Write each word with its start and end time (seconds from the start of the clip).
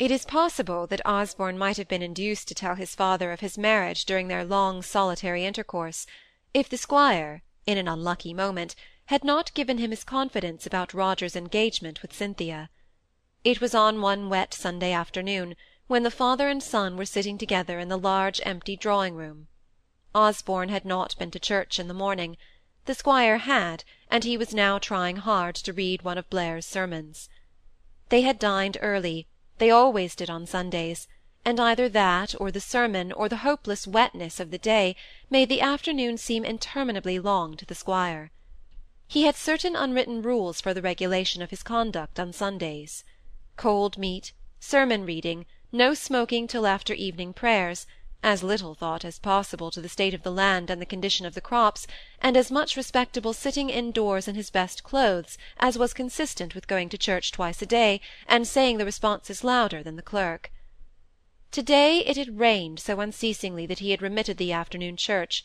It 0.00 0.10
is 0.10 0.24
possible 0.24 0.86
that 0.86 1.04
Osborne 1.06 1.58
might 1.58 1.76
have 1.76 1.86
been 1.86 2.00
induced 2.00 2.48
to 2.48 2.54
tell 2.54 2.74
his 2.74 2.94
father 2.94 3.32
of 3.32 3.40
his 3.40 3.58
marriage 3.58 4.06
during 4.06 4.28
their 4.28 4.46
long 4.46 4.80
solitary 4.80 5.44
intercourse, 5.44 6.06
if 6.54 6.70
the 6.70 6.78
squire, 6.78 7.42
in 7.66 7.76
an 7.76 7.86
unlucky 7.86 8.32
moment, 8.32 8.74
had 9.08 9.24
not 9.24 9.52
given 9.52 9.76
him 9.76 9.90
his 9.90 10.02
confidence 10.02 10.64
about 10.64 10.94
Roger's 10.94 11.36
engagement 11.36 12.00
with 12.00 12.14
Cynthia. 12.14 12.70
It 13.44 13.60
was 13.60 13.74
on 13.74 14.00
one 14.00 14.30
wet 14.30 14.54
Sunday 14.54 14.90
afternoon, 14.90 15.54
when 15.86 16.02
the 16.02 16.10
father 16.10 16.48
and 16.48 16.62
son 16.62 16.96
were 16.96 17.04
sitting 17.04 17.36
together 17.36 17.78
in 17.78 17.90
the 17.90 17.98
large 17.98 18.40
empty 18.42 18.76
drawing-room. 18.78 19.48
Osborne 20.14 20.70
had 20.70 20.86
not 20.86 21.14
been 21.18 21.30
to 21.32 21.38
church 21.38 21.78
in 21.78 21.88
the 21.88 21.92
morning; 21.92 22.38
the 22.86 22.94
squire 22.94 23.36
had, 23.36 23.84
and 24.10 24.24
he 24.24 24.38
was 24.38 24.54
now 24.54 24.78
trying 24.78 25.16
hard 25.16 25.54
to 25.56 25.74
read 25.74 26.00
one 26.00 26.16
of 26.16 26.30
Blair's 26.30 26.64
sermons. 26.64 27.28
They 28.08 28.22
had 28.22 28.38
dined 28.38 28.78
early, 28.80 29.28
they 29.60 29.70
always 29.70 30.16
did 30.16 30.30
on 30.30 30.46
Sundays, 30.46 31.06
and 31.44 31.60
either 31.60 31.86
that, 31.86 32.34
or 32.40 32.50
the 32.50 32.60
sermon, 32.60 33.12
or 33.12 33.28
the 33.28 33.44
hopeless 33.48 33.86
wetness 33.86 34.40
of 34.40 34.50
the 34.50 34.58
day, 34.58 34.96
made 35.28 35.50
the 35.50 35.60
afternoon 35.60 36.16
seem 36.16 36.44
interminably 36.44 37.18
long 37.18 37.56
to 37.56 37.66
the 37.66 37.74
squire. 37.74 38.30
He 39.06 39.24
had 39.24 39.36
certain 39.36 39.76
unwritten 39.76 40.22
rules 40.22 40.62
for 40.62 40.72
the 40.72 40.80
regulation 40.80 41.42
of 41.42 41.50
his 41.50 41.62
conduct 41.62 42.18
on 42.18 42.32
Sundays. 42.32 43.04
Cold 43.56 43.98
meat, 43.98 44.32
sermon 44.60 45.04
reading, 45.04 45.44
no 45.70 45.92
smoking 45.92 46.46
till 46.46 46.66
after 46.66 46.94
evening 46.94 47.34
prayers, 47.34 47.86
as 48.22 48.42
little 48.42 48.74
thought 48.74 49.04
as 49.04 49.18
possible 49.18 49.70
to 49.70 49.80
the 49.80 49.88
state 49.88 50.12
of 50.12 50.22
the 50.22 50.30
land 50.30 50.68
and 50.68 50.80
the 50.80 50.86
condition 50.86 51.24
of 51.24 51.34
the 51.34 51.40
crops, 51.40 51.86
and 52.20 52.36
as 52.36 52.50
much 52.50 52.76
respectable 52.76 53.32
sitting 53.32 53.70
indoors 53.70 54.28
in 54.28 54.34
his 54.34 54.50
best 54.50 54.82
clothes 54.82 55.38
as 55.58 55.78
was 55.78 55.94
consistent 55.94 56.54
with 56.54 56.68
going 56.68 56.88
to 56.88 56.98
church 56.98 57.32
twice 57.32 57.62
a 57.62 57.66
day, 57.66 58.00
and 58.28 58.46
saying 58.46 58.76
the 58.76 58.84
responses 58.84 59.42
louder 59.42 59.82
than 59.82 59.96
the 59.96 60.02
clerk. 60.02 60.50
To-day 61.52 62.00
it 62.00 62.16
had 62.16 62.38
rained 62.38 62.78
so 62.78 63.00
unceasingly 63.00 63.66
that 63.66 63.80
he 63.80 63.90
had 63.90 64.02
remitted 64.02 64.36
the 64.36 64.52
afternoon 64.52 64.96
church, 64.96 65.44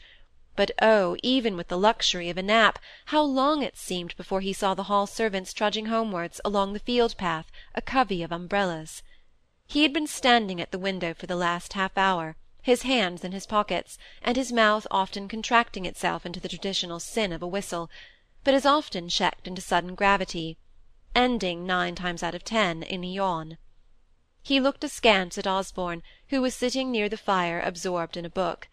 but 0.55 0.71
oh, 0.81 1.17
even 1.23 1.57
with 1.57 1.67
the 1.67 1.77
luxury 1.77 2.29
of 2.29 2.37
a 2.37 2.43
nap, 2.43 2.79
how 3.07 3.21
long 3.21 3.63
it 3.63 3.77
seemed 3.77 4.15
before 4.15 4.41
he 4.41 4.53
saw 4.53 4.73
the 4.73 4.83
hall 4.83 5.07
servants 5.07 5.51
trudging 5.51 5.87
homewards, 5.87 6.39
along 6.45 6.73
the 6.73 6.79
field-path, 6.79 7.51
a 7.73 7.81
covey 7.81 8.21
of 8.21 8.31
umbrellas. 8.31 9.01
He 9.65 9.81
had 9.81 9.91
been 9.91 10.07
standing 10.07 10.61
at 10.61 10.71
the 10.71 10.79
window 10.79 11.13
for 11.13 11.25
the 11.25 11.35
last 11.35 11.73
half-hour, 11.73 12.35
his 12.65 12.81
hands 12.81 13.23
in 13.23 13.31
his 13.31 13.45
pockets, 13.45 13.95
and 14.23 14.35
his 14.35 14.51
mouth 14.51 14.87
often 14.89 15.27
contracting 15.27 15.85
itself 15.85 16.25
into 16.25 16.39
the 16.39 16.49
traditional 16.49 16.99
sin 16.99 17.31
of 17.31 17.43
a 17.43 17.47
whistle, 17.47 17.91
but 18.43 18.55
as 18.55 18.65
often 18.65 19.07
checked 19.07 19.47
into 19.47 19.61
sudden 19.61 19.93
gravity, 19.93 20.57
ending, 21.13 21.67
nine 21.67 21.93
times 21.93 22.23
out 22.23 22.33
of 22.33 22.43
ten, 22.43 22.81
in 22.81 23.03
a 23.03 23.07
yawn. 23.07 23.59
He 24.41 24.59
looked 24.59 24.83
askance 24.83 25.37
at 25.37 25.45
Osborne, 25.45 26.01
who 26.29 26.41
was 26.41 26.55
sitting 26.55 26.89
near 26.89 27.07
the 27.07 27.17
fire 27.17 27.61
absorbed 27.61 28.17
in 28.17 28.25
a 28.25 28.31
book. 28.31 28.67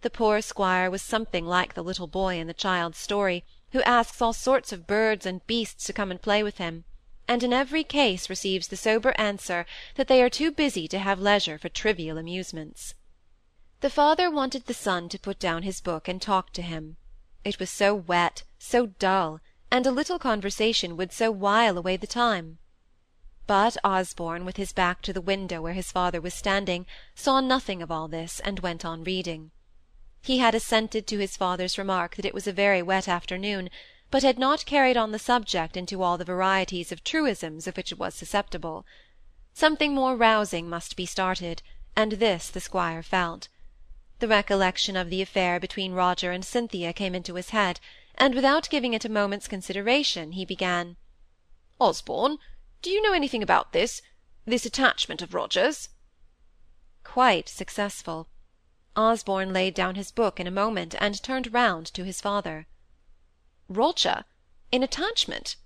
The 0.00 0.08
poor 0.08 0.40
squire 0.40 0.90
was 0.90 1.02
something 1.02 1.44
like 1.44 1.74
the 1.74 1.84
little 1.84 2.06
boy 2.06 2.38
in 2.38 2.46
the 2.46 2.54
child's 2.54 2.96
story, 2.96 3.44
who 3.72 3.82
asks 3.82 4.22
all 4.22 4.32
sorts 4.32 4.72
of 4.72 4.86
birds 4.86 5.26
and 5.26 5.46
beasts 5.46 5.84
to 5.84 5.92
come 5.92 6.10
and 6.10 6.22
play 6.22 6.42
with 6.42 6.56
him, 6.56 6.84
and 7.28 7.42
in 7.42 7.52
every 7.52 7.84
case 7.84 8.30
receives 8.30 8.68
the 8.68 8.78
sober 8.78 9.12
answer 9.18 9.66
that 9.96 10.08
they 10.08 10.22
are 10.22 10.30
too 10.30 10.50
busy 10.50 10.88
to 10.88 10.98
have 10.98 11.20
leisure 11.20 11.58
for 11.58 11.68
trivial 11.68 12.16
amusements. 12.16 12.94
The 13.80 13.88
father 13.88 14.30
wanted 14.30 14.66
the 14.66 14.74
son 14.74 15.08
to 15.08 15.18
put 15.18 15.38
down 15.38 15.62
his 15.62 15.80
book 15.80 16.06
and 16.06 16.20
talk 16.20 16.52
to 16.52 16.60
him. 16.60 16.98
It 17.44 17.58
was 17.58 17.70
so 17.70 17.94
wet, 17.94 18.42
so 18.58 18.88
dull, 18.88 19.40
and 19.70 19.86
a 19.86 19.90
little 19.90 20.18
conversation 20.18 20.98
would 20.98 21.14
so 21.14 21.30
while 21.30 21.78
away 21.78 21.96
the 21.96 22.06
time. 22.06 22.58
But 23.46 23.78
Osborne, 23.82 24.44
with 24.44 24.58
his 24.58 24.74
back 24.74 25.00
to 25.02 25.14
the 25.14 25.22
window 25.22 25.62
where 25.62 25.72
his 25.72 25.90
father 25.90 26.20
was 26.20 26.34
standing, 26.34 26.84
saw 27.14 27.40
nothing 27.40 27.80
of 27.80 27.90
all 27.90 28.06
this, 28.06 28.38
and 28.40 28.60
went 28.60 28.84
on 28.84 29.02
reading. 29.02 29.50
He 30.20 30.38
had 30.38 30.54
assented 30.54 31.06
to 31.06 31.18
his 31.18 31.38
father's 31.38 31.78
remark 31.78 32.16
that 32.16 32.26
it 32.26 32.34
was 32.34 32.46
a 32.46 32.52
very 32.52 32.82
wet 32.82 33.08
afternoon, 33.08 33.70
but 34.10 34.22
had 34.22 34.38
not 34.38 34.66
carried 34.66 34.98
on 34.98 35.10
the 35.10 35.18
subject 35.18 35.74
into 35.74 36.02
all 36.02 36.18
the 36.18 36.24
varieties 36.26 36.92
of 36.92 37.02
truisms 37.02 37.66
of 37.66 37.78
which 37.78 37.92
it 37.92 37.98
was 37.98 38.14
susceptible. 38.14 38.84
Something 39.54 39.94
more 39.94 40.16
rousing 40.16 40.68
must 40.68 40.96
be 40.96 41.06
started, 41.06 41.62
and 41.96 42.12
this 42.12 42.50
the 42.50 42.60
squire 42.60 43.02
felt. 43.02 43.48
The 44.20 44.28
recollection 44.28 44.96
of 44.96 45.08
the 45.08 45.22
affair 45.22 45.58
between 45.58 45.94
Roger 45.94 46.30
and 46.30 46.44
Cynthia 46.44 46.92
came 46.92 47.14
into 47.14 47.36
his 47.36 47.50
head, 47.50 47.80
and 48.16 48.34
without 48.34 48.68
giving 48.68 48.92
it 48.92 49.06
a 49.06 49.08
moment's 49.08 49.48
consideration, 49.48 50.32
he 50.32 50.44
began, 50.44 50.98
"Osborne, 51.80 52.36
do 52.82 52.90
you 52.90 53.00
know 53.00 53.14
anything 53.14 53.42
about 53.42 53.72
this 53.72 54.02
this 54.44 54.66
attachment 54.66 55.22
of 55.22 55.32
Roger's?" 55.32 55.88
Quite 57.02 57.48
successful. 57.48 58.28
Osborne 58.94 59.54
laid 59.54 59.72
down 59.72 59.94
his 59.94 60.12
book 60.12 60.38
in 60.38 60.46
a 60.46 60.50
moment, 60.50 60.94
and 60.98 61.22
turned 61.22 61.54
round 61.54 61.86
to 61.94 62.04
his 62.04 62.20
father. 62.20 62.66
"Roger 63.70 64.26
in 64.70 64.82
attachment? 64.82 65.56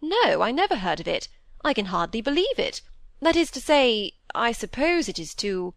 No, 0.00 0.40
I 0.40 0.50
never 0.50 0.76
heard 0.76 1.00
of 1.00 1.08
it. 1.08 1.28
I 1.62 1.74
can 1.74 1.86
hardly 1.86 2.22
believe 2.22 2.58
it. 2.58 2.80
That 3.20 3.36
is 3.36 3.50
to 3.50 3.60
say, 3.60 4.12
I 4.34 4.52
suppose 4.52 5.10
it 5.10 5.18
is 5.18 5.34
to 5.34 5.74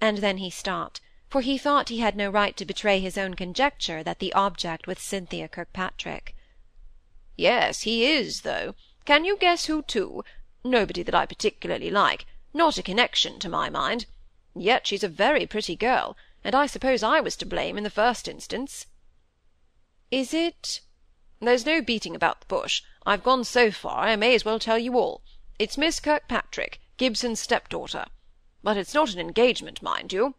And 0.00 0.18
then 0.18 0.38
he 0.38 0.50
stopped, 0.50 1.00
for 1.30 1.40
he 1.40 1.56
thought 1.56 1.88
he 1.88 2.00
had 2.00 2.16
no 2.16 2.28
right 2.28 2.56
to 2.56 2.64
betray 2.64 2.98
his 2.98 3.16
own 3.16 3.34
conjecture 3.34 4.02
that 4.02 4.18
the 4.18 4.32
object 4.32 4.88
was 4.88 4.98
Cynthia 4.98 5.46
Kirkpatrick. 5.46 6.34
Yes, 7.36 7.82
he 7.82 8.04
is, 8.04 8.40
though. 8.40 8.74
Can 9.04 9.24
you 9.24 9.36
guess 9.36 9.66
who 9.66 9.82
to? 9.82 10.24
Nobody 10.64 11.04
that 11.04 11.14
I 11.14 11.26
particularly 11.26 11.88
like 11.88 12.26
not 12.52 12.78
a 12.78 12.82
connection, 12.82 13.38
to 13.38 13.48
my 13.48 13.70
mind. 13.70 14.06
Yet 14.56 14.88
she's 14.88 15.04
a 15.04 15.08
very 15.08 15.46
pretty 15.46 15.76
girl, 15.76 16.16
and 16.42 16.54
I 16.54 16.66
suppose 16.66 17.02
I 17.02 17.20
was 17.20 17.36
to 17.36 17.46
blame 17.46 17.78
in 17.78 17.84
the 17.84 17.90
first 17.90 18.26
instance." 18.26 18.86
"Is 20.10 20.34
it—" 20.34 20.80
"There's 21.38 21.64
no 21.64 21.80
beating 21.80 22.16
about 22.16 22.40
the 22.40 22.46
bush. 22.46 22.82
I've 23.06 23.22
gone 23.22 23.44
so 23.44 23.70
far, 23.70 24.08
I 24.08 24.16
may 24.16 24.34
as 24.34 24.44
well 24.44 24.58
tell 24.58 24.78
you 24.78 24.98
all. 24.98 25.22
It's 25.60 25.78
Miss 25.78 26.00
Kirkpatrick, 26.00 26.80
Gibson's 26.96 27.38
step-daughter. 27.38 28.06
But 28.64 28.76
it's 28.76 28.94
not 28.94 29.14
an 29.14 29.20
engagement, 29.20 29.80
mind 29.80 30.12
you." 30.12 30.34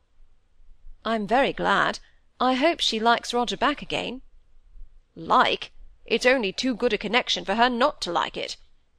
"I'm 1.03 1.25
very 1.25 1.51
glad. 1.51 1.97
I 2.39 2.53
hope 2.53 2.79
she 2.79 2.99
likes 2.99 3.33
Roger 3.33 3.57
back 3.57 3.81
again." 3.81 4.21
"Like! 5.15 5.71
It's 6.05 6.27
only 6.27 6.53
too 6.53 6.75
good 6.75 6.93
a 6.93 6.97
connection 6.99 7.43
for 7.43 7.55
her 7.55 7.71
not 7.71 8.01
to 8.01 8.11
like 8.11 8.37
it. 8.37 8.55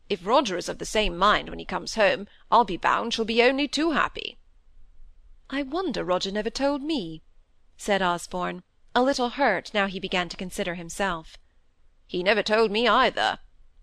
If 0.08 0.26
Roger 0.26 0.56
is 0.56 0.68
of 0.68 0.78
the 0.78 0.84
same 0.84 1.16
mind 1.16 1.48
when 1.48 1.60
he 1.60 1.64
comes 1.64 1.94
home, 1.94 2.26
I'll 2.50 2.64
be 2.64 2.76
bound 2.76 3.14
she'll 3.14 3.24
be 3.24 3.40
only 3.40 3.68
too 3.68 3.92
happy. 3.92 4.36
I 5.48 5.62
wonder 5.62 6.02
Roger 6.02 6.32
never 6.32 6.50
told 6.50 6.82
me," 6.82 7.22
said 7.76 8.02
Osborne, 8.02 8.64
a 8.96 9.02
little 9.04 9.28
hurt 9.28 9.72
now 9.72 9.86
he 9.86 10.00
began 10.00 10.28
to 10.30 10.36
consider 10.36 10.74
himself. 10.74 11.36
"He 12.08 12.24
never 12.24 12.42
told 12.42 12.72
me 12.72 12.88
either," 12.88 13.38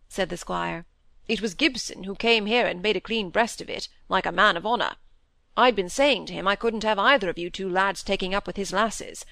said 0.09 0.27
the 0.27 0.35
squire. 0.35 0.85
"It 1.29 1.39
was 1.39 1.53
Gibson 1.53 2.03
who 2.03 2.15
came 2.15 2.47
here 2.47 2.67
and 2.67 2.81
made 2.81 2.97
a 2.97 2.99
clean 2.99 3.29
breast 3.29 3.61
of 3.61 3.69
it, 3.69 3.87
like 4.09 4.25
a 4.25 4.33
man 4.33 4.57
of 4.57 4.65
honour. 4.65 4.97
I'd 5.57 5.75
been 5.75 5.89
saying 5.89 6.27
to 6.27 6.33
him 6.33 6.47
I 6.47 6.55
couldn't 6.55 6.83
have 6.83 6.99
either 6.99 7.29
of 7.29 7.37
you 7.37 7.49
two 7.49 7.69
lads 7.69 8.03
taking 8.03 8.33
up 8.33 8.47
with 8.47 8.55
his 8.55 8.71
lasses. 8.71 9.25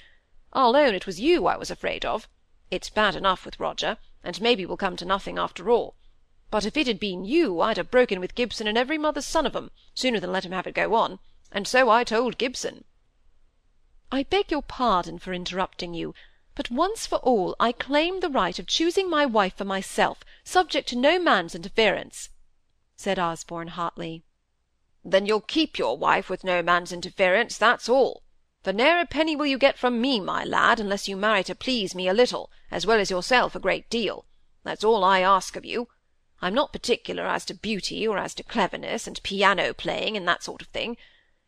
I'll 0.53 0.75
own 0.75 0.95
it 0.95 1.05
was 1.05 1.19
you 1.19 1.47
I 1.47 1.57
was 1.57 1.71
afraid 1.71 2.05
of. 2.05 2.27
It's 2.71 2.89
bad 2.89 3.15
enough 3.15 3.45
with 3.45 3.59
Roger, 3.59 3.97
and 4.23 4.41
maybe 4.41 4.65
we'll 4.65 4.77
come 4.77 4.97
to 4.97 5.05
nothing 5.05 5.37
after 5.37 5.69
all. 5.69 5.95
But 6.49 6.65
if 6.65 6.77
it 6.77 6.87
had 6.87 6.99
been 6.99 7.25
you, 7.25 7.61
I'd 7.61 7.77
have 7.77 7.91
broken 7.91 8.19
with 8.19 8.35
Gibson 8.35 8.67
and 8.67 8.77
every 8.77 8.97
mother's 8.97 9.25
son 9.25 9.45
of 9.45 9.55
'em, 9.55 9.71
sooner 9.93 10.19
than 10.19 10.31
let 10.31 10.45
him 10.45 10.51
have 10.51 10.67
it 10.67 10.75
go 10.75 10.95
on 10.95 11.19
and 11.49 11.65
so 11.65 11.89
I 11.89 12.03
told 12.03 12.37
Gibson." 12.37 12.83
"I 14.11 14.23
beg 14.23 14.51
your 14.51 14.61
pardon 14.61 15.17
for 15.17 15.31
interrupting 15.31 15.93
you, 15.93 16.13
but 16.55 16.69
once 16.69 17.07
for 17.07 17.19
all 17.19 17.55
I 17.57 17.71
claim 17.71 18.19
the 18.19 18.29
right 18.29 18.59
of 18.59 18.67
choosing 18.67 19.09
my 19.09 19.25
wife 19.25 19.55
for 19.55 19.63
myself, 19.63 20.25
subject 20.43 20.89
to 20.89 20.97
no 20.97 21.19
man's 21.19 21.55
interference," 21.55 22.29
said 22.97 23.17
Osborne 23.17 23.69
hotly. 23.69 24.23
"Then 25.09 25.25
you'll 25.25 25.39
keep 25.39 25.79
your 25.79 25.97
wife 25.97 26.29
with 26.29 26.43
no 26.43 26.61
man's 26.61 26.91
interference, 26.91 27.57
that's 27.57 27.87
all. 27.87 28.23
For 28.61 28.73
ne'er 28.73 28.99
a 28.99 29.05
penny 29.05 29.37
will 29.37 29.45
you 29.45 29.57
get 29.57 29.77
from 29.77 30.01
me, 30.01 30.19
my 30.19 30.43
lad, 30.43 30.81
unless 30.81 31.07
you 31.07 31.15
marry 31.15 31.45
to 31.45 31.55
please 31.55 31.95
me 31.95 32.09
a 32.09 32.13
little, 32.13 32.51
as 32.71 32.85
well 32.85 32.99
as 32.99 33.09
yourself 33.09 33.55
a 33.55 33.59
great 33.61 33.89
deal. 33.89 34.25
That's 34.65 34.83
all 34.83 35.05
I 35.05 35.21
ask 35.21 35.55
of 35.55 35.63
you. 35.63 35.87
I'm 36.41 36.53
not 36.53 36.73
particular 36.73 37.25
as 37.25 37.45
to 37.45 37.53
beauty, 37.53 38.05
or 38.05 38.17
as 38.17 38.33
to 38.33 38.43
cleverness, 38.43 39.07
and 39.07 39.23
piano 39.23 39.73
playing, 39.73 40.17
and 40.17 40.27
that 40.27 40.43
sort 40.43 40.61
of 40.61 40.67
thing. 40.67 40.97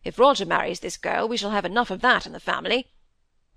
If 0.05 0.17
Roger 0.17 0.45
marries 0.45 0.79
this 0.79 0.95
girl, 0.95 1.27
we 1.27 1.35
shall 1.35 1.51
have 1.51 1.65
enough 1.65 1.91
of 1.91 2.00
that 2.00 2.25
in 2.25 2.31
the 2.31 2.39
family. 2.39 2.88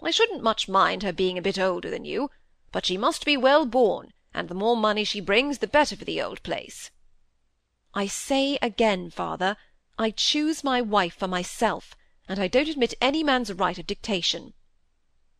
I 0.02 0.10
shouldn't 0.10 0.42
much 0.42 0.68
mind 0.68 1.04
her 1.04 1.12
being 1.12 1.38
a 1.38 1.42
bit 1.42 1.60
older 1.60 1.90
than 1.90 2.04
you, 2.04 2.28
but 2.72 2.86
she 2.86 2.96
must 2.96 3.24
be 3.24 3.36
well 3.36 3.66
born, 3.66 4.12
and 4.34 4.48
the 4.48 4.54
more 4.56 4.76
money 4.76 5.04
she 5.04 5.20
brings, 5.20 5.58
the 5.58 5.68
better 5.68 5.94
for 5.94 6.04
the 6.04 6.20
old 6.20 6.42
place." 6.42 6.90
"I 7.94 8.08
say 8.08 8.58
again, 8.60 9.08
father, 9.08 9.56
I 9.98 10.10
choose 10.10 10.64
my 10.64 10.80
wife 10.80 11.16
for 11.16 11.28
myself, 11.28 11.94
and 12.26 12.40
I 12.40 12.48
don't 12.48 12.66
admit 12.66 12.94
any 12.98 13.22
man's 13.22 13.52
right 13.52 13.76
of 13.76 13.86
dictation." 13.86 14.54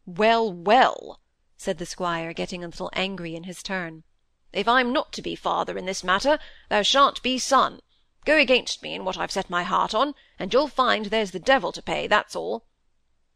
"Well, 0.05 0.53
well," 0.53 1.21
said 1.57 1.79
the 1.79 1.87
squire, 1.87 2.35
getting 2.35 2.63
a 2.63 2.67
little 2.67 2.91
angry 2.93 3.35
in 3.35 3.45
his 3.45 3.63
turn. 3.63 4.05
"If 4.53 4.69
I'm 4.69 4.93
not 4.93 5.11
to 5.15 5.23
be 5.23 5.35
father 5.37 5.79
in 5.79 5.87
this 5.87 6.05
matter, 6.05 6.39
thou 6.69 6.83
shan't 6.83 7.23
be 7.23 7.39
son. 7.39 7.81
Go 8.27 8.37
against 8.37 8.83
me 8.83 8.93
in 8.93 9.07
what 9.07 9.17
I've 9.17 9.33
set 9.33 9.49
my 9.49 9.63
heart 9.63 9.95
on, 9.95 10.15
and 10.39 10.53
you'll 10.53 10.69
find 10.69 11.07
there's 11.07 11.31
the 11.31 11.39
devil 11.39 11.73
to 11.73 11.81
pay, 11.81 12.07
that's 12.07 12.37
all. 12.37 12.67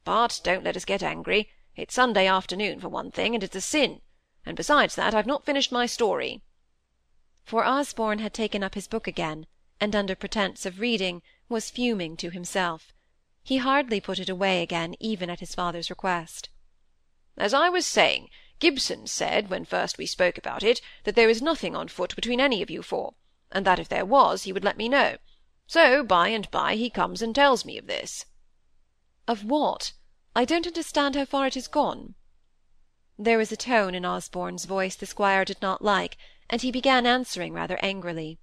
But 0.05 0.39
don't 0.45 0.65
let 0.65 0.77
us 0.77 0.85
get 0.85 1.03
angry. 1.03 1.51
It's 1.77 1.95
Sunday 1.95 2.27
afternoon, 2.27 2.79
for 2.79 2.91
one 2.91 3.11
thing, 3.11 3.35
and 3.35 3.43
it's 3.43 3.57
a 3.57 3.63
sin; 3.63 4.03
and 4.45 4.55
besides 4.55 4.95
that, 4.97 5.15
I've 5.15 5.25
not 5.25 5.47
finished 5.47 5.73
my 5.73 5.87
story." 5.87 6.43
For 7.43 7.65
Osborne 7.65 8.19
had 8.19 8.35
taken 8.35 8.63
up 8.63 8.75
his 8.75 8.87
book 8.87 9.07
again, 9.07 9.47
and 9.81 9.95
under 9.95 10.15
pretence 10.15 10.65
of 10.65 10.81
reading, 10.81 11.23
was 11.49 11.71
fuming 11.71 12.17
to 12.17 12.31
himself. 12.31 12.93
He 13.43 13.59
hardly 13.59 14.01
put 14.01 14.19
it 14.19 14.29
away 14.29 14.63
again 14.63 14.97
even 14.99 15.31
at 15.31 15.41
his 15.41 15.55
father's 15.55 15.91
request. 15.91 16.49
"As 17.37 17.55
I 17.55 17.69
was 17.69 17.87
saying, 17.87 18.31
Gibson 18.59 19.07
said, 19.07 19.51
when 19.51 19.65
first 19.65 19.99
we 19.99 20.07
spoke 20.07 20.39
about 20.39 20.63
it, 20.63 20.81
that 21.05 21.15
there 21.15 21.29
was 21.29 21.43
nothing 21.43 21.77
on 21.77 21.89
foot 21.89 22.17
between 22.17 22.41
any 22.41 22.63
of 22.63 22.71
you 22.71 22.83
four, 22.83 23.15
and 23.53 23.67
that 23.67 23.79
if 23.79 23.89
there 23.89 24.07
was 24.07 24.45
he 24.45 24.53
would 24.53 24.65
let 24.65 24.79
me 24.79 24.89
know. 24.89 25.19
So 25.67 26.03
by 26.03 26.29
and 26.29 26.51
by 26.51 26.77
he 26.77 26.89
comes 26.89 27.21
and 27.21 27.35
tells 27.35 27.65
me 27.65 27.77
of 27.77 27.87
this." 27.87 28.25
"Of 29.29 29.45
what? 29.45 29.93
I 30.35 30.45
don't 30.45 30.67
understand 30.67 31.17
how 31.17 31.27
far 31.27 31.47
it 31.47 31.55
has 31.55 31.69
gone." 31.69 32.15
There 33.19 33.39
was 33.39 33.53
a 33.53 33.57
tone 33.57 33.95
in 33.95 34.05
Osborne's 34.05 34.65
voice 34.65 34.97
the 34.97 35.07
squire 35.07 35.45
did 35.45 35.61
not 35.61 35.83
like, 35.83 36.17
and 36.49 36.63
he 36.63 36.71
began 36.73 37.07
answering 37.07 37.53
rather 37.53 37.79
angrily. 37.83 38.39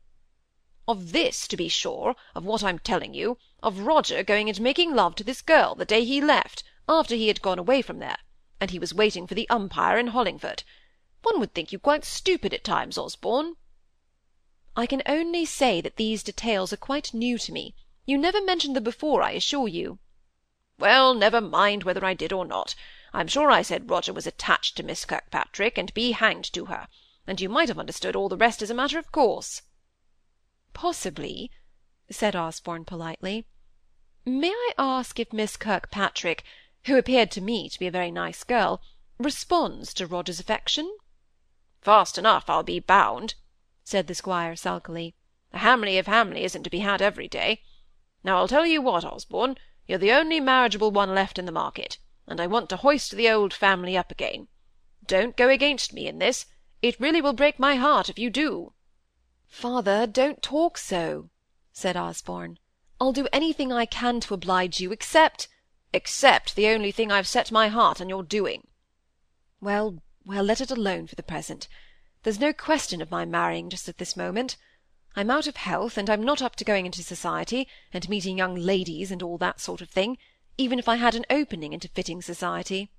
"Of 0.85 1.13
this, 1.13 1.47
to 1.47 1.55
be 1.55 1.69
sure, 1.69 2.13
of 2.35 2.43
what 2.43 2.61
I'm 2.61 2.77
telling 2.77 3.13
you, 3.13 3.37
of 3.61 3.79
Roger 3.79 4.21
going 4.21 4.49
and 4.49 4.59
making 4.59 4.93
love 4.93 5.15
to 5.15 5.23
this 5.23 5.41
girl 5.41 5.75
the 5.75 5.85
day 5.85 6.03
he 6.03 6.19
left, 6.19 6.61
after 6.89 7.15
he 7.15 7.29
had 7.29 7.41
gone 7.41 7.57
away 7.57 7.81
from 7.81 7.99
there, 7.99 8.17
and 8.59 8.69
he 8.69 8.79
was 8.79 8.93
waiting 8.93 9.25
for 9.25 9.33
the 9.33 9.47
umpire 9.49 9.97
in 9.97 10.07
Hollingford. 10.07 10.65
One 11.21 11.39
would 11.39 11.53
think 11.53 11.71
you 11.71 11.79
quite 11.79 12.03
stupid 12.03 12.53
at 12.53 12.65
times, 12.65 12.97
Osborne." 12.97 13.55
"I 14.75 14.85
can 14.85 15.01
only 15.05 15.45
say 15.45 15.79
that 15.79 15.95
these 15.95 16.21
details 16.21 16.73
are 16.73 16.75
quite 16.75 17.13
new 17.13 17.37
to 17.37 17.53
me. 17.53 17.75
You 18.05 18.17
never 18.17 18.41
mentioned 18.41 18.75
them 18.75 18.83
before, 18.83 19.21
I 19.23 19.31
assure 19.31 19.69
you." 19.69 19.99
"Well, 20.77 21.13
never 21.13 21.39
mind 21.39 21.85
whether 21.85 22.03
I 22.03 22.13
did 22.13 22.33
or 22.33 22.43
not. 22.43 22.75
I'm 23.13 23.29
sure 23.29 23.49
I 23.49 23.61
said 23.61 23.89
Roger 23.89 24.11
was 24.11 24.27
attached 24.27 24.75
to 24.75 24.83
Miss 24.83 25.05
Kirkpatrick, 25.05 25.77
and 25.77 25.93
be 25.93 26.11
hanged 26.11 26.51
to 26.51 26.65
her; 26.65 26.89
and 27.25 27.39
you 27.39 27.47
might 27.47 27.69
have 27.69 27.79
understood 27.79 28.17
all 28.17 28.27
the 28.27 28.35
rest 28.35 28.61
as 28.61 28.69
a 28.69 28.73
matter 28.73 28.99
of 28.99 29.13
course. 29.13 29.61
"Possibly," 30.75 31.51
said 32.09 32.35
Osborne 32.35 32.83
politely. 32.83 33.45
"May 34.25 34.49
I 34.49 34.73
ask 34.79 35.19
if 35.19 35.31
Miss 35.31 35.55
Kirkpatrick, 35.55 36.43
who 36.85 36.97
appeared 36.97 37.29
to 37.33 37.41
me 37.41 37.69
to 37.69 37.77
be 37.77 37.85
a 37.85 37.91
very 37.91 38.09
nice 38.09 38.43
girl, 38.43 38.81
responds 39.19 39.93
to 39.93 40.07
Roger's 40.07 40.39
affection?" 40.39 40.97
"Fast 41.83 42.17
enough, 42.17 42.49
I'll 42.49 42.63
be 42.63 42.79
bound," 42.79 43.35
said 43.83 44.07
the 44.07 44.15
squire 44.15 44.55
sulkily. 44.55 45.13
"A 45.51 45.59
Hamley 45.59 45.99
of 45.99 46.07
Hamley 46.07 46.43
isn't 46.43 46.63
to 46.63 46.71
be 46.71 46.79
had 46.79 47.03
every 47.03 47.27
day. 47.27 47.61
Now 48.23 48.37
I'll 48.37 48.47
tell 48.47 48.65
you 48.65 48.81
what, 48.81 49.05
Osborne, 49.05 49.59
you're 49.85 49.99
the 49.99 50.11
only 50.13 50.39
marriageable 50.39 50.89
one 50.89 51.13
left 51.13 51.37
in 51.37 51.45
the 51.45 51.51
market, 51.51 51.99
and 52.25 52.41
I 52.41 52.47
want 52.47 52.67
to 52.71 52.77
hoist 52.77 53.11
the 53.11 53.29
old 53.29 53.53
family 53.53 53.95
up 53.95 54.09
again. 54.09 54.47
Don't 55.05 55.37
go 55.37 55.49
against 55.49 55.93
me 55.93 56.07
in 56.07 56.17
this; 56.17 56.47
it 56.81 56.99
really 56.99 57.21
will 57.21 57.33
break 57.33 57.59
my 57.59 57.75
heart 57.75 58.09
if 58.09 58.17
you 58.17 58.31
do. 58.31 58.73
"Father, 59.55 60.07
don't 60.07 60.41
talk 60.41 60.79
so," 60.79 61.29
said 61.71 61.95
Osborne. 61.95 62.57
"I'll 62.99 63.13
do 63.13 63.27
anything 63.31 63.71
I 63.71 63.85
can 63.85 64.19
to 64.21 64.33
oblige 64.33 64.79
you, 64.81 64.91
except—" 64.91 65.47
"Except 65.93 66.55
the 66.55 66.69
only 66.69 66.91
thing 66.91 67.11
I've 67.11 67.27
set 67.27 67.51
my 67.51 67.67
heart 67.67 68.01
on 68.01 68.09
your 68.09 68.23
doing." 68.23 68.67
"Well, 69.61 70.01
well, 70.25 70.43
let 70.43 70.59
it 70.59 70.71
alone 70.71 71.05
for 71.05 71.13
the 71.13 71.21
present. 71.21 71.67
There's 72.23 72.39
no 72.39 72.51
question 72.51 72.99
of 72.99 73.11
my 73.11 73.25
marrying 73.25 73.69
just 73.69 73.87
at 73.87 73.99
this 73.99 74.17
moment. 74.17 74.57
I'm 75.15 75.29
out 75.29 75.45
of 75.45 75.57
health, 75.57 75.99
and 75.99 76.09
I'm 76.09 76.23
not 76.23 76.41
up 76.41 76.55
to 76.55 76.65
going 76.65 76.87
into 76.87 77.03
society, 77.03 77.67
and 77.93 78.09
meeting 78.09 78.39
young 78.39 78.55
ladies, 78.55 79.11
and 79.11 79.21
all 79.21 79.37
that 79.37 79.61
sort 79.61 79.81
of 79.81 79.89
thing, 79.91 80.17
even 80.57 80.79
if 80.79 80.89
I 80.89 80.95
had 80.95 81.13
an 81.13 81.27
opening 81.29 81.73
into 81.73 81.87
fitting 81.87 82.23
society." 82.23 82.91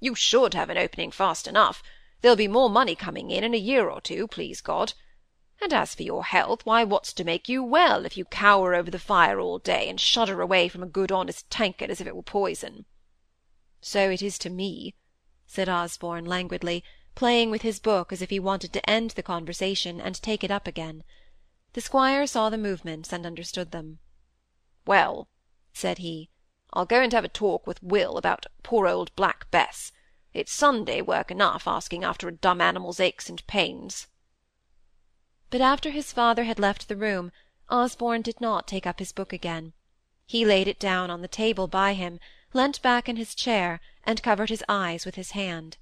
"You 0.00 0.14
should 0.14 0.54
have 0.54 0.70
an 0.70 0.78
opening 0.78 1.10
fast 1.10 1.46
enough. 1.46 1.82
There'll 2.22 2.34
be 2.34 2.48
more 2.48 2.70
money 2.70 2.94
coming 2.94 3.30
in 3.30 3.44
in 3.44 3.52
a 3.52 3.58
year 3.58 3.90
or 3.90 4.00
two, 4.00 4.26
please 4.26 4.62
God. 4.62 4.94
And 5.58 5.72
as 5.72 5.94
for 5.94 6.02
your 6.02 6.22
health, 6.22 6.66
why, 6.66 6.84
what's 6.84 7.14
to 7.14 7.24
make 7.24 7.48
you 7.48 7.64
well, 7.64 8.04
if 8.04 8.18
you 8.18 8.26
cower 8.26 8.74
over 8.74 8.90
the 8.90 8.98
fire 8.98 9.40
all 9.40 9.58
day, 9.58 9.88
and 9.88 9.98
shudder 9.98 10.42
away 10.42 10.68
from 10.68 10.82
a 10.82 10.86
good 10.86 11.10
honest 11.10 11.48
tankard 11.48 11.90
as 11.90 11.98
if 11.98 12.06
it 12.06 12.14
were 12.14 12.22
poison?" 12.22 12.84
"So 13.80 14.10
it 14.10 14.20
is 14.20 14.36
to 14.40 14.50
me," 14.50 14.96
said 15.46 15.66
Osborne 15.66 16.26
languidly, 16.26 16.84
playing 17.14 17.50
with 17.50 17.62
his 17.62 17.80
book 17.80 18.12
as 18.12 18.20
if 18.20 18.28
he 18.28 18.38
wanted 18.38 18.74
to 18.74 18.90
end 18.90 19.12
the 19.12 19.22
conversation 19.22 19.98
and 19.98 20.20
take 20.20 20.44
it 20.44 20.50
up 20.50 20.66
again. 20.66 21.02
The 21.72 21.80
squire 21.80 22.26
saw 22.26 22.50
the 22.50 22.58
movements 22.58 23.10
and 23.10 23.24
understood 23.24 23.70
them. 23.70 24.00
"Well," 24.86 25.26
said 25.72 25.96
he, 25.96 26.28
"I'll 26.74 26.84
go 26.84 27.00
and 27.00 27.14
have 27.14 27.24
a 27.24 27.28
talk 27.28 27.66
with 27.66 27.82
Will 27.82 28.18
about 28.18 28.44
poor 28.62 28.86
old 28.86 29.16
Black 29.16 29.50
Bess. 29.50 29.90
It's 30.34 30.52
Sunday 30.52 31.00
work 31.00 31.30
enough, 31.30 31.66
asking 31.66 32.04
after 32.04 32.28
a 32.28 32.32
dumb 32.32 32.60
animal's 32.60 33.00
aches 33.00 33.30
and 33.30 33.46
pains. 33.46 34.06
But 35.50 35.60
after 35.60 35.90
his 35.90 36.12
father 36.12 36.44
had 36.44 36.58
left 36.58 36.88
the 36.88 36.96
room, 36.96 37.30
Osborne 37.68 38.22
did 38.22 38.40
not 38.40 38.66
take 38.66 38.86
up 38.86 38.98
his 38.98 39.12
book 39.12 39.32
again. 39.32 39.72
He 40.26 40.44
laid 40.44 40.66
it 40.66 40.80
down 40.80 41.10
on 41.10 41.22
the 41.22 41.28
table 41.28 41.68
by 41.68 41.94
him, 41.94 42.18
leant 42.52 42.82
back 42.82 43.08
in 43.08 43.16
his 43.16 43.34
chair, 43.34 43.80
and 44.04 44.22
covered 44.22 44.50
his 44.50 44.64
eyes 44.68 45.06
with 45.06 45.14
his 45.14 45.32
hand. 45.32 45.76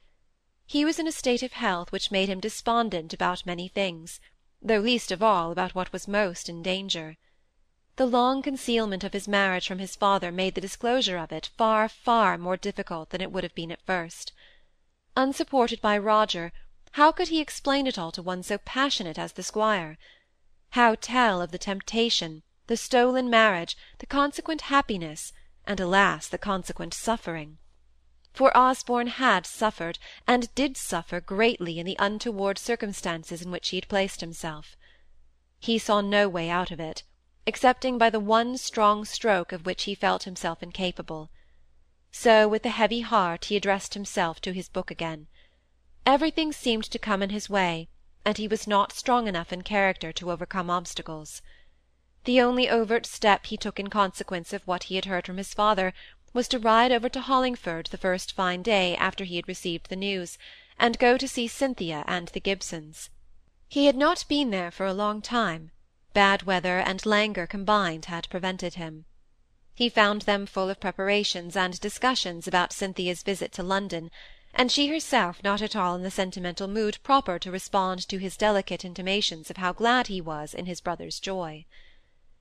He 0.67 0.85
was 0.85 0.99
in 0.99 1.07
a 1.07 1.13
state 1.13 1.43
of 1.43 1.53
health 1.53 1.93
which 1.93 2.11
made 2.11 2.29
him 2.29 2.41
despondent 2.41 3.13
about 3.15 3.47
many 3.47 3.69
things, 3.69 4.21
though 4.61 4.81
least 4.81 5.11
of 5.11 5.23
all 5.23 5.51
about 5.51 5.75
what 5.75 5.93
was 5.93 6.09
most 6.09 6.49
in 6.49 6.63
danger. 6.63 7.17
The 7.97 8.07
long 8.07 8.43
concealment 8.43 9.05
of 9.05 9.13
his 9.13 9.29
marriage 9.29 9.69
from 9.69 9.79
his 9.79 9.95
father 9.97 10.33
made 10.33 10.55
the 10.55 10.61
disclosure 10.61 11.17
of 11.17 11.33
it 11.33 11.51
far, 11.57 11.89
far 11.89 12.37
more 12.37 12.57
difficult 12.57 13.11
than 13.11 13.21
it 13.21 13.31
would 13.31 13.45
have 13.45 13.55
been 13.55 13.73
at 13.73 13.87
first. 13.87 14.33
Unsupported 15.17 15.81
by 15.81 15.97
Roger, 15.97 16.53
how 16.94 17.11
could 17.11 17.26
he 17.26 17.41
explain 17.41 17.88
it 17.88 17.99
all 17.99 18.12
to 18.12 18.23
one 18.23 18.41
so 18.41 18.56
passionate 18.56 19.19
as 19.19 19.32
the 19.32 19.43
squire? 19.43 19.99
How 20.70 20.94
tell 20.94 21.43
of 21.43 21.50
the 21.50 21.58
temptation, 21.58 22.44
the 22.69 22.76
stolen 22.76 23.29
marriage, 23.29 23.76
the 23.99 24.06
consequent 24.06 24.61
happiness, 24.70 25.32
and, 25.67 25.81
alas, 25.81 26.29
the 26.29 26.38
consequent 26.38 26.94
suffering? 26.94 27.58
For 28.32 28.56
Osborne 28.56 29.08
had 29.08 29.44
suffered, 29.44 29.99
and 30.25 30.55
did 30.55 30.76
suffer 30.76 31.20
greatly 31.20 31.81
in 31.81 31.87
the 31.87 31.96
untoward 31.99 32.58
circumstances 32.58 33.43
in 33.43 33.50
which 33.50 33.70
he 33.70 33.76
had 33.79 33.88
placed 33.88 34.20
himself. 34.20 34.76
He 35.58 35.79
saw 35.79 36.00
no 36.00 36.29
way 36.29 36.49
out 36.49 36.70
of 36.70 36.79
it, 36.79 37.02
excepting 37.44 37.99
by 37.99 38.08
the 38.08 38.20
one 38.20 38.56
strong 38.56 39.05
stroke 39.05 39.50
of 39.50 39.67
which 39.67 39.82
he 39.82 39.96
felt 39.96 40.22
himself 40.22 40.63
incapable. 40.63 41.32
So 42.13 42.46
with 42.46 42.65
a 42.65 42.69
heavy 42.69 43.01
heart 43.01 43.46
he 43.46 43.56
addressed 43.56 43.94
himself 43.94 44.41
to 44.43 44.53
his 44.53 44.69
book 44.69 44.93
again. 44.93 45.27
Everything 46.06 46.53
seemed 46.53 46.84
to 46.84 46.99
come 46.99 47.23
in 47.23 47.31
his 47.31 47.49
way, 47.49 47.89
and 48.27 48.37
he 48.37 48.46
was 48.46 48.67
not 48.67 48.93
strong 48.93 49.27
enough 49.27 49.55
in 49.55 49.63
character 49.63 50.13
to 50.13 50.31
overcome 50.31 50.69
obstacles. 50.69 51.41
The 52.25 52.43
only 52.43 52.69
overt 52.69 53.06
step 53.06 53.46
he 53.46 53.56
took 53.56 53.81
in 53.81 53.89
consequence 53.89 54.53
of 54.53 54.67
what 54.67 54.84
he 54.84 54.96
had 54.96 55.06
heard 55.06 55.25
from 55.25 55.39
his 55.39 55.55
father 55.55 55.94
was 56.34 56.46
to 56.49 56.58
ride 56.58 56.93
over 56.93 57.08
to 57.08 57.23
Hollingford 57.23 57.87
the 57.87 57.96
first 57.96 58.32
fine 58.32 58.63
day 58.63 58.94
after 58.96 59.25
he 59.25 59.37
had 59.37 59.49
received 59.49 59.89
the 59.89 59.96
news, 59.96 60.37
and 60.79 60.99
go 60.99 61.17
to 61.17 61.27
see 61.27 61.49
Cynthia 61.49 62.05
and 62.06 62.29
the 62.29 62.41
Gibsons. 62.41 63.08
He 63.67 63.87
had 63.87 63.96
not 63.96 64.27
been 64.29 64.51
there 64.51 64.70
for 64.70 64.84
a 64.84 64.93
long 64.93 65.23
time; 65.23 65.70
bad 66.13 66.43
weather 66.43 66.81
and 66.81 67.06
languor 67.06 67.46
combined 67.46 68.05
had 68.06 68.29
prevented 68.29 68.75
him. 68.75 69.06
He 69.75 69.89
found 69.89 70.23
them 70.23 70.44
full 70.44 70.69
of 70.69 70.81
preparations 70.81 71.56
and 71.56 71.81
discussions 71.81 72.46
about 72.46 72.75
Cynthia's 72.75 73.23
visit 73.23 73.53
to 73.53 73.63
London, 73.63 74.11
and 74.55 74.70
she 74.70 74.89
herself 74.89 75.43
not 75.43 75.61
at 75.61 75.75
all 75.75 75.94
in 75.96 76.03
the 76.03 76.11
sentimental 76.11 76.69
mood 76.69 76.99
proper 77.03 77.39
to 77.39 77.51
respond 77.51 78.08
to 78.08 78.19
his 78.19 78.37
delicate 78.37 78.84
intimations 78.84 79.51
of 79.51 79.56
how 79.56 79.73
glad 79.73 80.06
he 80.06 80.20
was 80.20 80.55
in 80.55 80.67
his 80.67 80.81
brother's 80.81 81.19
joy. 81.19 81.65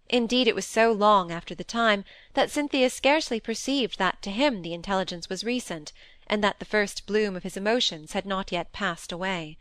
Indeed, 0.09 0.47
it 0.47 0.55
was 0.55 0.67
so 0.67 0.91
long 0.91 1.31
after 1.31 1.55
the 1.55 1.63
time 1.63 2.05
that 2.33 2.51
Cynthia 2.51 2.89
scarcely 2.89 3.39
perceived 3.39 3.97
that 3.97 4.21
to 4.21 4.31
him 4.31 4.61
the 4.61 4.73
intelligence 4.73 5.27
was 5.27 5.43
recent, 5.43 5.91
and 6.27 6.43
that 6.43 6.59
the 6.59 6.65
first 6.65 7.07
bloom 7.07 7.35
of 7.35 7.43
his 7.43 7.57
emotions 7.57 8.11
had 8.11 8.25
not 8.25 8.51
yet 8.51 8.71
passed 8.73 9.11
away. 9.11 9.57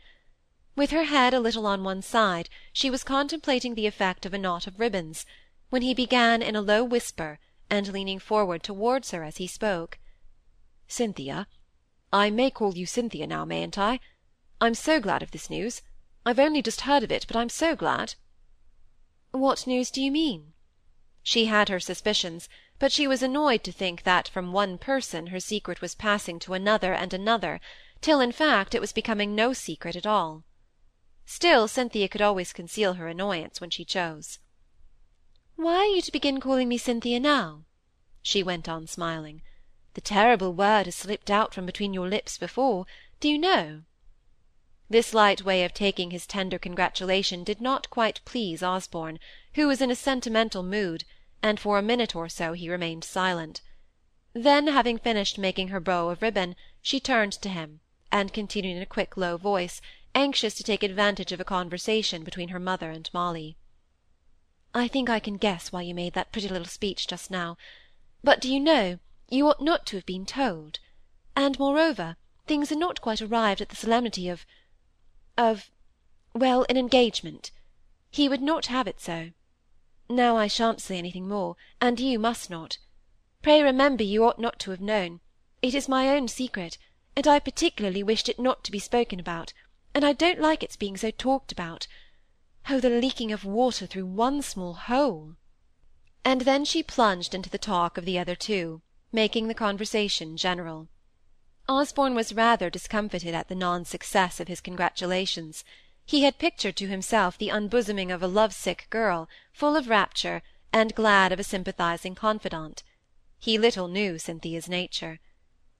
With 0.75 0.91
her 0.91 1.05
head 1.05 1.33
a 1.33 1.39
little 1.39 1.65
on 1.65 1.83
one 1.83 2.01
side, 2.01 2.49
she 2.71 2.89
was 2.89 3.03
contemplating 3.03 3.73
the 3.75 3.87
effect 3.87 4.25
of 4.25 4.33
a 4.33 4.37
knot 4.37 4.67
of 4.67 4.79
ribbons, 4.79 5.25
when 5.69 5.81
he 5.81 5.93
began 5.93 6.41
in 6.41 6.55
a 6.55 6.61
low 6.61 6.83
whisper, 6.83 7.39
and 7.69 7.87
leaning 7.87 8.19
forward 8.19 8.61
towards 8.61 9.11
her 9.11 9.23
as 9.23 9.37
he 9.37 9.47
spoke, 9.47 9.97
"Cynthia, 10.87 11.47
I 12.13 12.29
may 12.29 12.51
call 12.51 12.75
you 12.77 12.85
Cynthia 12.85 13.25
now, 13.25 13.43
mayn't 13.43 13.75
I? 13.79 13.99
I'm 14.61 14.75
so 14.75 14.99
glad 14.99 15.23
of 15.23 15.31
this 15.31 15.49
news. 15.49 15.81
I've 16.23 16.37
only 16.37 16.61
just 16.61 16.81
heard 16.81 17.01
of 17.01 17.11
it, 17.11 17.25
but 17.27 17.35
I'm 17.35 17.49
so 17.49 17.75
glad." 17.75 18.13
"What 19.31 19.65
news 19.65 19.89
do 19.89 19.99
you 19.99 20.11
mean?" 20.11 20.53
She 21.23 21.45
had 21.45 21.69
her 21.69 21.79
suspicions, 21.79 22.47
but 22.77 22.91
she 22.91 23.07
was 23.07 23.23
annoyed 23.23 23.63
to 23.63 23.71
think 23.71 24.03
that 24.03 24.27
from 24.27 24.53
one 24.53 24.77
person 24.77 25.27
her 25.27 25.39
secret 25.39 25.81
was 25.81 25.95
passing 25.95 26.37
to 26.41 26.53
another 26.53 26.93
and 26.93 27.15
another, 27.15 27.59
till, 27.99 28.19
in 28.19 28.31
fact, 28.31 28.75
it 28.75 28.81
was 28.81 28.93
becoming 28.93 29.33
no 29.33 29.51
secret 29.51 29.95
at 29.95 30.05
all. 30.05 30.43
Still, 31.25 31.67
Cynthia 31.67 32.07
could 32.07 32.21
always 32.21 32.53
conceal 32.53 32.93
her 32.93 33.07
annoyance 33.07 33.59
when 33.59 33.71
she 33.71 33.83
chose. 33.83 34.37
Why 35.55 35.77
are 35.77 35.95
you 35.95 36.01
to 36.03 36.11
begin 36.11 36.39
calling 36.39 36.69
me 36.69 36.77
Cynthia 36.77 37.19
now? 37.19 37.63
She 38.21 38.43
went 38.43 38.69
on 38.69 38.85
smiling. 38.85 39.41
The 39.93 40.01
terrible 40.01 40.53
word 40.53 40.85
has 40.85 40.95
slipped 40.95 41.29
out 41.29 41.53
from 41.53 41.65
between 41.65 41.93
your 41.93 42.07
lips 42.07 42.37
before, 42.37 42.85
do 43.19 43.29
you 43.29 43.37
know? 43.37 43.83
This 44.89 45.13
light 45.13 45.43
way 45.43 45.63
of 45.63 45.73
taking 45.73 46.11
his 46.11 46.27
tender 46.27 46.59
congratulation 46.59 47.43
did 47.43 47.61
not 47.61 47.89
quite 47.89 48.21
please 48.25 48.61
Osborne, 48.61 49.19
who 49.53 49.67
was 49.67 49.81
in 49.81 49.91
a 49.91 49.95
sentimental 49.95 50.63
mood, 50.63 51.03
and 51.41 51.59
for 51.59 51.77
a 51.77 51.83
minute 51.83 52.15
or 52.15 52.27
so 52.27 52.53
he 52.53 52.69
remained 52.69 53.03
silent. 53.03 53.61
Then, 54.33 54.67
having 54.67 54.97
finished 54.97 55.37
making 55.37 55.67
her 55.67 55.79
bow 55.79 56.09
of 56.09 56.21
ribbon, 56.21 56.55
she 56.81 56.99
turned 56.99 57.33
to 57.33 57.49
him, 57.49 57.79
and 58.11 58.33
continued 58.33 58.77
in 58.77 58.81
a 58.81 58.87
quick 58.87 59.15
low 59.15 59.37
voice, 59.37 59.79
anxious 60.15 60.55
to 60.55 60.63
take 60.63 60.83
advantage 60.83 61.31
of 61.31 61.39
a 61.39 61.45
conversation 61.45 62.23
between 62.23 62.49
her 62.49 62.59
mother 62.59 62.89
and 62.89 63.09
Molly. 63.13 63.57
I 64.73 64.87
think 64.87 65.09
I 65.09 65.19
can 65.19 65.37
guess 65.37 65.71
why 65.71 65.83
you 65.83 65.93
made 65.93 66.13
that 66.13 66.31
pretty 66.31 66.49
little 66.49 66.65
speech 66.67 67.07
just 67.07 67.29
now. 67.29 67.57
But 68.23 68.41
do 68.41 68.51
you 68.51 68.59
know, 68.59 68.99
you 69.33 69.47
ought 69.47 69.59
not 69.59 69.83
to 69.87 69.95
have 69.95 70.05
been 70.05 70.27
told. 70.27 70.79
And, 71.35 71.57
moreover, 71.57 72.17
things 72.45 72.71
are 72.71 72.75
not 72.75 73.01
quite 73.01 73.19
arrived 73.19 73.61
at 73.61 73.69
the 73.69 73.75
solemnity 73.75 74.29
of—of—well, 74.29 75.65
an 76.69 76.77
engagement. 76.77 77.49
He 78.11 78.29
would 78.29 78.43
not 78.43 78.67
have 78.67 78.87
it 78.87 79.01
so. 79.01 79.31
Now 80.07 80.37
I 80.37 80.45
shan't 80.45 80.81
say 80.81 80.99
anything 80.99 81.27
more, 81.27 81.55
and 81.81 81.99
you 81.99 82.19
must 82.19 82.51
not. 82.51 82.77
Pray 83.41 83.63
remember 83.63 84.03
you 84.03 84.23
ought 84.23 84.37
not 84.37 84.59
to 84.59 84.69
have 84.69 84.79
known. 84.79 85.19
It 85.63 85.73
is 85.73 85.89
my 85.89 86.09
own 86.09 86.27
secret, 86.27 86.77
and 87.15 87.27
I 87.27 87.39
particularly 87.39 88.03
wished 88.03 88.29
it 88.29 88.37
not 88.37 88.63
to 88.65 88.71
be 88.71 88.77
spoken 88.77 89.19
about, 89.19 89.51
and 89.95 90.05
I 90.05 90.13
don't 90.13 90.41
like 90.41 90.61
its 90.61 90.75
being 90.75 90.95
so 90.95 91.09
talked 91.09 91.51
about. 91.51 91.87
Oh, 92.69 92.79
the 92.79 92.91
leaking 92.91 93.31
of 93.31 93.45
water 93.45 93.87
through 93.87 94.05
one 94.05 94.43
small 94.43 94.75
hole! 94.75 95.37
And 96.23 96.41
then 96.41 96.65
she 96.65 96.83
plunged 96.83 97.33
into 97.33 97.49
the 97.49 97.57
talk 97.57 97.97
of 97.97 98.05
the 98.05 98.19
other 98.19 98.35
two, 98.35 98.83
making 99.13 99.47
the 99.47 99.53
conversation 99.53 100.35
general. 100.35 100.89
Osborne 101.69 102.15
was 102.15 102.33
rather 102.33 102.69
discomfited 102.69 103.33
at 103.33 103.47
the 103.47 103.55
non-success 103.55 104.39
of 104.39 104.47
his 104.47 104.59
congratulations. 104.59 105.63
He 106.05 106.23
had 106.23 106.39
pictured 106.39 106.75
to 106.77 106.87
himself 106.87 107.37
the 107.37 107.49
unbosoming 107.49 108.11
of 108.11 108.21
a 108.21 108.27
love-sick 108.27 108.87
girl, 108.89 109.29
full 109.53 109.75
of 109.75 109.87
rapture, 109.87 110.41
and 110.73 110.95
glad 110.95 111.31
of 111.31 111.39
a 111.39 111.43
sympathizing 111.43 112.15
confidant. 112.15 112.83
He 113.39 113.57
little 113.57 113.87
knew 113.87 114.17
Cynthia's 114.17 114.67
nature. 114.67 115.19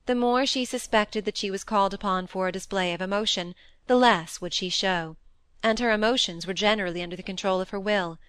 The 0.06 0.16
more 0.16 0.46
she 0.46 0.64
suspected 0.64 1.26
that 1.26 1.38
she 1.38 1.52
was 1.52 1.64
called 1.64 1.94
upon 1.94 2.28
for 2.28 2.48
a 2.48 2.52
display 2.54 2.94
of 2.94 3.02
emotion, 3.02 3.56
the 3.88 3.96
less 3.96 4.40
would 4.40 4.54
she 4.54 4.70
show 4.70 5.18
and 5.64 5.80
her 5.80 5.92
emotions 5.92 6.46
were 6.46 6.54
generally 6.54 7.02
under 7.02 7.16
the 7.16 7.24
control 7.24 7.62
of 7.62 7.70
her 7.70 7.80
will. 7.80 8.20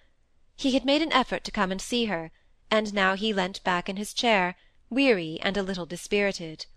He 0.55 0.71
had 0.71 0.85
made 0.85 1.01
an 1.01 1.11
effort 1.11 1.43
to 1.43 1.51
come 1.51 1.69
and 1.69 1.81
see 1.81 2.05
her, 2.05 2.31
and 2.71 2.93
now 2.93 3.15
he 3.15 3.33
leant 3.33 3.61
back 3.65 3.89
in 3.89 3.97
his 3.97 4.13
chair, 4.13 4.55
weary 4.89 5.39
and 5.41 5.57
a 5.57 5.63
little 5.63 5.85
dispirited. 5.85 6.67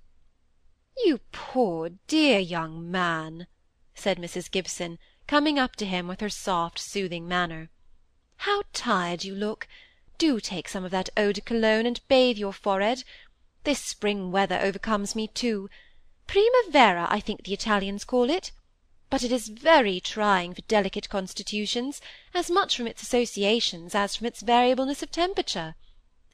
"You 1.05 1.21
poor 1.31 1.91
dear 2.07 2.39
young 2.39 2.91
man," 2.91 3.47
said 3.95 4.19
Mrs. 4.19 4.51
Gibson, 4.51 4.99
coming 5.27 5.59
up 5.59 5.77
to 5.77 5.85
him 5.85 6.09
with 6.09 6.21
her 6.21 6.31
soft, 6.31 6.79
soothing 6.79 7.29
manner. 7.29 7.69
"How 8.39 8.63
tired 8.73 9.25
you 9.25 9.35
look! 9.35 9.69
Do 10.17 10.41
take 10.41 10.69
some 10.69 10.85
of 10.85 10.91
that 10.91 11.11
eau 11.17 11.33
de 11.33 11.41
Cologne 11.41 11.87
and 11.87 12.01
bathe 12.09 12.39
your 12.39 12.55
forehead. 12.55 13.05
This 13.65 13.85
spring 13.85 14.33
weather 14.33 14.59
overcomes 14.59 15.15
me 15.15 15.29
too. 15.29 15.69
Primavera, 16.27 17.07
I 17.11 17.21
think 17.21 17.45
the 17.45 17.53
Italians 17.53 18.05
call 18.05 18.31
it 18.31 18.53
but 19.11 19.23
it 19.23 19.33
is 19.33 19.49
very 19.49 20.01
trying 20.01 20.55
for 20.55 20.61
delicate 20.63 21.09
constitutions, 21.09 22.01
as 22.35 22.51
much 22.51 22.77
from 22.77 22.87
its 22.87 23.03
associations 23.03 23.95
as 23.95 24.17
from 24.17 24.27
its 24.27 24.43
variableness 24.43 25.03
of 25.03 25.11
temperature. 25.11 25.75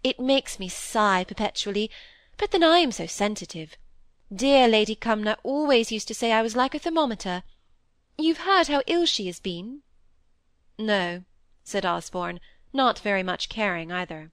It 0.04 0.20
makes 0.20 0.58
me 0.58 0.68
sigh 0.68 1.24
perpetually, 1.24 1.90
but 2.36 2.50
then 2.50 2.62
I 2.62 2.80
am 2.80 2.92
so 2.92 3.06
sensitive. 3.06 3.78
Dear 4.30 4.68
Lady 4.68 4.94
Cumnor 4.94 5.38
always 5.42 5.90
used 5.90 6.08
to 6.08 6.14
say 6.14 6.30
I 6.30 6.42
was 6.42 6.54
like 6.54 6.74
a 6.74 6.78
thermometer. 6.78 7.42
You've 8.18 8.44
heard 8.44 8.68
how 8.68 8.82
ill 8.86 9.06
she 9.06 9.28
has 9.28 9.40
been? 9.40 9.80
No, 10.78 11.24
said 11.62 11.86
Osborne, 11.86 12.40
not 12.70 12.98
very 12.98 13.22
much 13.22 13.48
caring 13.48 13.90
either. 13.90 14.30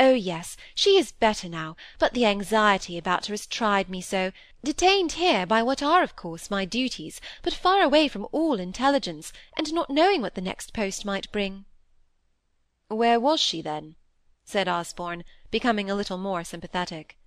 Oh, 0.00 0.14
yes, 0.14 0.56
she 0.74 0.96
is 0.96 1.12
better 1.12 1.50
now, 1.50 1.76
but 1.98 2.14
the 2.14 2.24
anxiety 2.24 2.96
about 2.96 3.26
her 3.26 3.34
has 3.34 3.46
tried 3.46 3.90
me 3.90 4.00
so, 4.00 4.32
detained 4.64 5.12
here 5.12 5.44
by 5.44 5.62
what 5.62 5.82
are, 5.82 6.02
of 6.02 6.16
course, 6.16 6.50
my 6.50 6.64
duties, 6.64 7.20
but 7.42 7.52
far 7.52 7.82
away 7.82 8.08
from 8.08 8.26
all 8.32 8.58
intelligence, 8.58 9.34
and 9.54 9.70
not 9.74 9.90
knowing 9.90 10.22
what 10.22 10.34
the 10.34 10.40
next 10.40 10.72
post 10.72 11.04
might 11.04 11.30
bring. 11.30 11.66
Where 12.88 13.20
was 13.20 13.38
she, 13.38 13.60
then? 13.60 13.96
Said 14.48 14.66
Osborne, 14.66 15.24
becoming 15.50 15.90
a 15.90 15.94
little 15.94 16.16
more 16.16 16.42
sympathetic. 16.42 17.18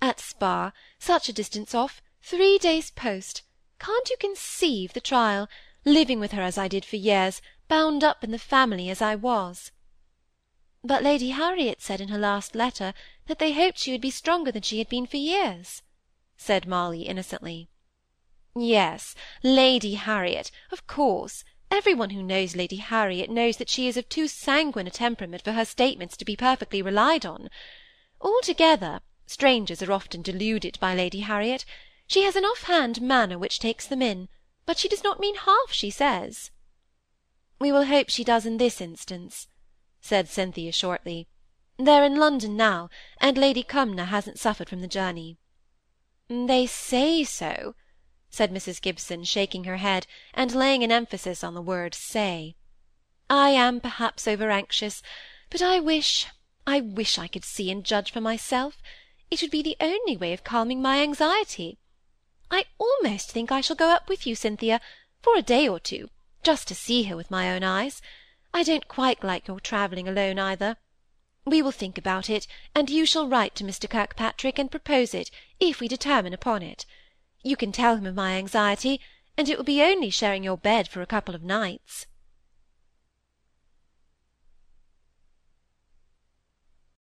At 0.00 0.18
Spa, 0.18 0.72
such 0.98 1.28
a 1.28 1.32
distance 1.34 1.74
off, 1.74 2.00
three 2.22 2.56
days' 2.56 2.90
post. 2.90 3.42
Can't 3.78 4.08
you 4.08 4.16
conceive 4.18 4.94
the 4.94 5.02
trial, 5.02 5.50
living 5.84 6.18
with 6.18 6.32
her 6.32 6.40
as 6.40 6.56
I 6.56 6.66
did 6.66 6.86
for 6.86 6.96
years, 6.96 7.42
bound 7.68 8.02
up 8.02 8.24
in 8.24 8.30
the 8.30 8.38
family 8.38 8.88
as 8.88 9.02
I 9.02 9.16
was? 9.16 9.70
But 10.82 11.02
Lady 11.02 11.28
Harriet 11.28 11.82
said 11.82 12.00
in 12.00 12.08
her 12.08 12.16
last 12.16 12.54
letter 12.54 12.94
that 13.26 13.38
they 13.38 13.52
hoped 13.52 13.76
she 13.76 13.92
would 13.92 14.00
be 14.00 14.10
stronger 14.10 14.50
than 14.50 14.62
she 14.62 14.78
had 14.78 14.88
been 14.88 15.06
for 15.06 15.18
years, 15.18 15.82
said 16.38 16.66
Molly 16.66 17.02
innocently. 17.02 17.68
Yes, 18.54 19.14
Lady 19.42 19.96
Harriet, 19.96 20.50
of 20.72 20.86
course. 20.86 21.44
Every 21.76 21.92
one 21.92 22.08
who 22.10 22.22
knows 22.22 22.56
Lady 22.56 22.76
Harriet 22.76 23.28
knows 23.28 23.58
that 23.58 23.68
she 23.68 23.86
is 23.86 23.98
of 23.98 24.08
too 24.08 24.28
sanguine 24.28 24.86
a 24.86 24.90
temperament 24.90 25.44
for 25.44 25.52
her 25.52 25.66
statements 25.66 26.16
to 26.16 26.24
be 26.24 26.34
perfectly 26.34 26.80
relied 26.80 27.26
on. 27.26 27.50
Altogether, 28.18 29.02
strangers 29.26 29.82
are 29.82 29.92
often 29.92 30.22
deluded 30.22 30.78
by 30.80 30.94
Lady 30.94 31.20
Harriet. 31.20 31.66
She 32.06 32.22
has 32.22 32.34
an 32.34 32.46
off-hand 32.46 33.02
manner 33.02 33.38
which 33.38 33.58
takes 33.58 33.86
them 33.86 34.00
in, 34.00 34.30
but 34.64 34.78
she 34.78 34.88
does 34.88 35.04
not 35.04 35.20
mean 35.20 35.36
half 35.36 35.70
she 35.70 35.90
says. 35.90 36.50
We 37.60 37.70
will 37.70 37.84
hope 37.84 38.08
she 38.08 38.24
does 38.24 38.46
in 38.46 38.56
this 38.56 38.80
instance 38.80 39.46
said 40.00 40.28
Cynthia 40.28 40.72
shortly. 40.72 41.28
They're 41.78 42.04
in 42.04 42.16
London 42.16 42.56
now, 42.56 42.88
and 43.20 43.36
Lady 43.36 43.62
Cumnor 43.62 44.06
hasn't 44.06 44.38
suffered 44.38 44.70
from 44.70 44.80
the 44.80 44.88
journey. 44.88 45.36
They 46.28 46.64
say 46.64 47.22
so, 47.22 47.74
said 48.30 48.52
Mrs. 48.52 48.80
Gibson, 48.80 49.24
shaking 49.24 49.64
her 49.64 49.76
head, 49.76 50.06
and 50.34 50.54
laying 50.54 50.82
an 50.82 50.92
emphasis 50.92 51.44
on 51.44 51.54
the 51.54 51.62
word 51.62 51.94
say. 51.94 52.56
I 53.28 53.50
am 53.50 53.80
perhaps 53.80 54.28
over-anxious, 54.28 55.02
but 55.50 55.62
I 55.62 55.80
wish, 55.80 56.26
I 56.66 56.80
wish 56.80 57.18
I 57.18 57.28
could 57.28 57.44
see 57.44 57.70
and 57.70 57.84
judge 57.84 58.12
for 58.12 58.20
myself. 58.20 58.78
It 59.30 59.42
would 59.42 59.50
be 59.50 59.62
the 59.62 59.76
only 59.80 60.16
way 60.16 60.32
of 60.32 60.44
calming 60.44 60.80
my 60.80 61.00
anxiety. 61.00 61.78
I 62.50 62.66
almost 62.78 63.30
think 63.30 63.50
I 63.50 63.60
shall 63.60 63.76
go 63.76 63.88
up 63.90 64.08
with 64.08 64.26
you, 64.26 64.34
Cynthia, 64.34 64.80
for 65.20 65.36
a 65.36 65.42
day 65.42 65.66
or 65.68 65.80
two, 65.80 66.08
just 66.42 66.68
to 66.68 66.74
see 66.74 67.04
her 67.04 67.16
with 67.16 67.30
my 67.30 67.52
own 67.52 67.64
eyes. 67.64 68.00
I 68.54 68.62
don't 68.62 68.86
quite 68.86 69.24
like 69.24 69.48
your 69.48 69.60
travelling 69.60 70.08
alone 70.08 70.38
either. 70.38 70.76
We 71.44 71.62
will 71.62 71.72
think 71.72 71.98
about 71.98 72.30
it, 72.30 72.46
and 72.74 72.90
you 72.90 73.06
shall 73.06 73.28
write 73.28 73.54
to 73.56 73.64
Mr. 73.64 73.88
Kirkpatrick 73.88 74.58
and 74.58 74.70
propose 74.70 75.14
it, 75.14 75.30
if 75.58 75.80
we 75.80 75.88
determine 75.88 76.32
upon 76.32 76.62
it. 76.62 76.86
You 77.46 77.54
can 77.54 77.70
tell 77.70 77.94
him 77.94 78.06
of 78.06 78.16
my 78.16 78.32
anxiety, 78.32 79.00
and 79.38 79.48
it 79.48 79.56
will 79.56 79.64
be 79.64 79.80
only 79.80 80.10
sharing 80.10 80.42
your 80.42 80.58
bed 80.58 80.88
for 80.88 81.00
a 81.00 81.06
couple 81.06 81.32
of 81.32 81.44
nights. 81.44 82.08